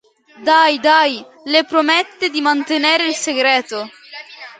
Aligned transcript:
Dai 0.43 0.79
Dai 0.79 1.23
le 1.43 1.63
promette 1.63 2.31
di 2.31 2.41
mantenere 2.41 3.05
il 3.05 3.13
segreto. 3.13 3.87